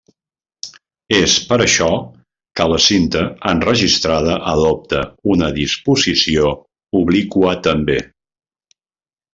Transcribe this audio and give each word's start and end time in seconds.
És 1.17 1.35
per 1.51 1.59
això 1.65 1.89
que 2.61 2.67
la 2.71 2.79
cinta 2.87 3.23
enregistrada 3.51 4.39
adopta 4.55 5.05
una 5.35 5.51
disposició 5.63 6.53
obliqua 7.03 7.57
també. 7.71 8.03